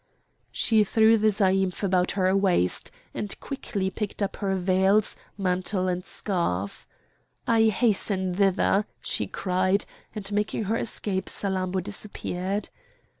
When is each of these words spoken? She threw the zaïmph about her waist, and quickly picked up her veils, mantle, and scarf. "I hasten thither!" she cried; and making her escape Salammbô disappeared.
She 0.51 0.83
threw 0.83 1.15
the 1.19 1.27
zaïmph 1.27 1.83
about 1.83 2.13
her 2.13 2.35
waist, 2.35 2.89
and 3.13 3.39
quickly 3.39 3.91
picked 3.91 4.23
up 4.23 4.37
her 4.37 4.55
veils, 4.55 5.15
mantle, 5.37 5.87
and 5.87 6.03
scarf. 6.03 6.87
"I 7.45 7.65
hasten 7.65 8.33
thither!" 8.33 8.87
she 9.01 9.27
cried; 9.27 9.85
and 10.15 10.31
making 10.31 10.63
her 10.63 10.77
escape 10.77 11.27
Salammbô 11.29 11.83
disappeared. 11.83 12.69